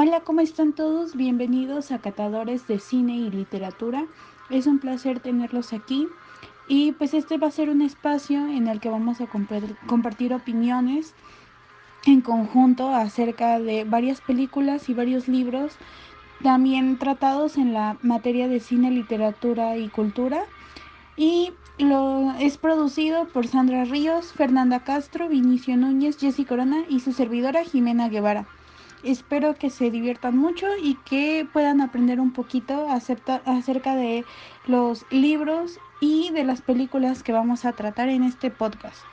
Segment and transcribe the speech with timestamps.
[0.00, 1.16] Hola, ¿cómo están todos?
[1.16, 4.06] Bienvenidos a Catadores de Cine y Literatura.
[4.48, 6.06] Es un placer tenerlos aquí.
[6.68, 11.14] Y pues este va a ser un espacio en el que vamos a compartir opiniones
[12.06, 15.72] en conjunto acerca de varias películas y varios libros,
[16.44, 20.44] también tratados en la materia de cine, literatura y cultura.
[21.16, 27.12] Y lo es producido por Sandra Ríos, Fernanda Castro, Vinicio Núñez, Jessy Corona y su
[27.12, 28.46] servidora Jimena Guevara.
[29.02, 34.24] Espero que se diviertan mucho y que puedan aprender un poquito acerca de
[34.66, 39.04] los libros y de las películas que vamos a tratar en este podcast.